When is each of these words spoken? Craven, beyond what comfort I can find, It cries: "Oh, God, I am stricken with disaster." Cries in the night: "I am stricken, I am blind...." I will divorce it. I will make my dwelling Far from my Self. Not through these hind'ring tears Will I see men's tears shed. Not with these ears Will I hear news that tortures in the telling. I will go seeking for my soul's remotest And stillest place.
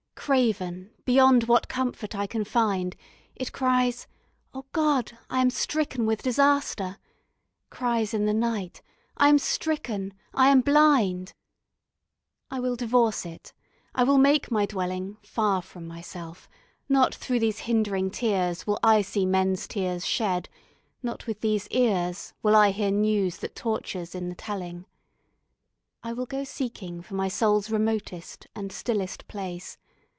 Craven, 0.15 0.91
beyond 1.03 1.45
what 1.45 1.67
comfort 1.67 2.13
I 2.15 2.27
can 2.27 2.43
find, 2.43 2.95
It 3.35 3.51
cries: 3.51 4.05
"Oh, 4.53 4.65
God, 4.71 5.17
I 5.31 5.41
am 5.41 5.49
stricken 5.49 6.05
with 6.05 6.21
disaster." 6.21 6.99
Cries 7.71 8.13
in 8.13 8.27
the 8.27 8.33
night: 8.33 8.83
"I 9.17 9.29
am 9.29 9.39
stricken, 9.39 10.13
I 10.31 10.49
am 10.49 10.61
blind...." 10.61 11.33
I 12.51 12.59
will 12.59 12.75
divorce 12.75 13.25
it. 13.25 13.51
I 13.95 14.03
will 14.03 14.19
make 14.19 14.51
my 14.51 14.67
dwelling 14.67 15.17
Far 15.23 15.59
from 15.63 15.87
my 15.87 16.01
Self. 16.01 16.47
Not 16.87 17.15
through 17.15 17.39
these 17.39 17.61
hind'ring 17.61 18.11
tears 18.11 18.67
Will 18.67 18.77
I 18.83 19.01
see 19.01 19.25
men's 19.25 19.67
tears 19.67 20.05
shed. 20.05 20.49
Not 21.01 21.25
with 21.25 21.41
these 21.41 21.67
ears 21.69 22.35
Will 22.43 22.55
I 22.55 22.69
hear 22.69 22.91
news 22.91 23.37
that 23.37 23.55
tortures 23.55 24.13
in 24.13 24.29
the 24.29 24.35
telling. 24.35 24.85
I 26.03 26.13
will 26.13 26.27
go 26.27 26.43
seeking 26.43 27.01
for 27.01 27.15
my 27.15 27.27
soul's 27.27 27.71
remotest 27.71 28.45
And 28.53 28.71
stillest 28.71 29.27
place. 29.27 29.79